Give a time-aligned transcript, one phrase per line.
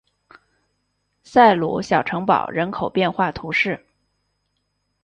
[1.21, 3.85] 塞鲁小城堡人口变化图示